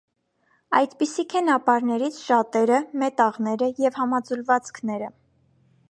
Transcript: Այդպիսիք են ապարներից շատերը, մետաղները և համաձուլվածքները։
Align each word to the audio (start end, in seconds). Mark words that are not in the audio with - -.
Այդպիսիք 0.77 1.35
են 1.41 1.51
ապարներից 1.57 2.17
շատերը, 2.29 2.81
մետաղները 3.05 3.69
և 3.87 4.01
համաձուլվածքները։ 4.03 5.13